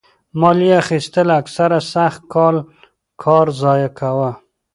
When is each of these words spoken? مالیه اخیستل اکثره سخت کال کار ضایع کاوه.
مالیه 0.39 0.75
اخیستل 0.83 1.27
اکثره 1.41 1.79
سخت 1.93 2.21
کال 2.33 2.55
کار 3.23 3.47
ضایع 3.59 3.89
کاوه. 3.99 4.31